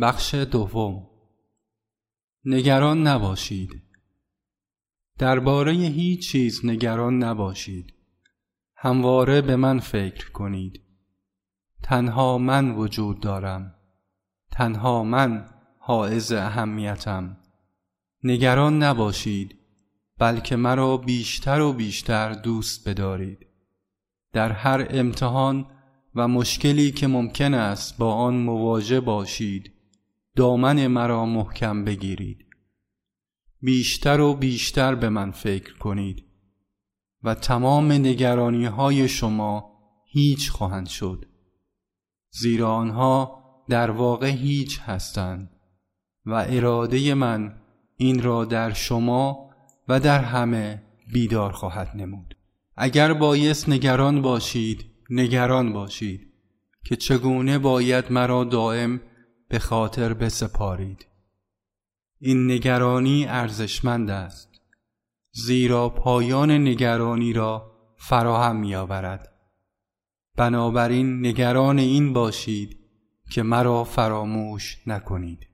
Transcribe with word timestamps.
بخش 0.00 0.34
دوم. 0.34 1.06
نگران 2.44 3.06
نباشید. 3.06 3.70
درباره 5.18 5.72
هیچ 5.72 6.30
چیز 6.30 6.60
نگران 6.64 7.18
نباشید. 7.18 7.94
همواره 8.76 9.40
به 9.40 9.56
من 9.56 9.78
فکر 9.78 10.30
کنید. 10.30 10.80
تنها 11.82 12.38
من 12.38 12.70
وجود 12.74 13.20
دارم. 13.20 13.74
تنها 14.52 15.04
من 15.04 15.46
حائز 15.78 16.32
اهمیتم. 16.32 17.36
نگران 18.24 18.82
نباشید 18.82 19.58
بلکه 20.18 20.56
مرا 20.56 20.96
بیشتر 20.96 21.60
و 21.60 21.72
بیشتر 21.72 22.32
دوست 22.32 22.88
بدارید. 22.88 23.46
در 24.32 24.52
هر 24.52 24.86
امتحان 24.90 25.66
و 26.14 26.28
مشکلی 26.28 26.92
که 26.92 27.06
ممکن 27.06 27.54
است 27.54 27.98
با 27.98 28.14
آن 28.14 28.34
مواجه 28.34 29.00
باشید 29.00 29.73
دامن 30.36 30.86
مرا 30.86 31.26
محکم 31.26 31.84
بگیرید. 31.84 32.46
بیشتر 33.60 34.20
و 34.20 34.34
بیشتر 34.34 34.94
به 34.94 35.08
من 35.08 35.30
فکر 35.30 35.78
کنید 35.78 36.24
و 37.22 37.34
تمام 37.34 37.92
نگرانی 37.92 38.64
های 38.64 39.08
شما 39.08 39.70
هیچ 40.06 40.50
خواهند 40.50 40.86
شد. 40.86 41.24
زیرا 42.30 42.74
آنها 42.74 43.44
در 43.68 43.90
واقع 43.90 44.28
هیچ 44.30 44.80
هستند 44.80 45.50
و 46.26 46.46
اراده 46.48 47.14
من 47.14 47.60
این 47.96 48.22
را 48.22 48.44
در 48.44 48.72
شما 48.72 49.50
و 49.88 50.00
در 50.00 50.18
همه 50.18 50.82
بیدار 51.12 51.52
خواهد 51.52 51.90
نمود. 51.94 52.36
اگر 52.76 53.12
بایست 53.12 53.68
نگران 53.68 54.22
باشید 54.22 54.84
نگران 55.10 55.72
باشید 55.72 56.32
که 56.84 56.96
چگونه 56.96 57.58
باید 57.58 58.12
مرا 58.12 58.44
دائم 58.44 59.00
به 59.48 59.58
خاطر 59.58 60.14
بسپارید. 60.14 61.06
این 62.18 62.50
نگرانی 62.50 63.26
ارزشمند 63.26 64.10
است. 64.10 64.48
زیرا 65.32 65.88
پایان 65.88 66.50
نگرانی 66.50 67.32
را 67.32 67.72
فراهم 67.96 68.56
می 68.56 68.74
آورد 68.74 69.34
بنابراین 70.36 71.26
نگران 71.26 71.78
این 71.78 72.12
باشید 72.12 72.78
که 73.30 73.42
مرا 73.42 73.84
فراموش 73.84 74.78
نکنید. 74.86 75.48